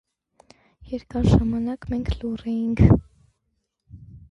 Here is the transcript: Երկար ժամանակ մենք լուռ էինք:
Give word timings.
Երկար 0.93 1.27
ժամանակ 1.33 1.87
մենք 1.95 2.11
լուռ 2.23 2.47
էինք: 2.55 2.83